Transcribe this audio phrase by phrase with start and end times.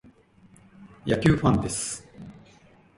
[1.05, 2.03] 野球ファンです。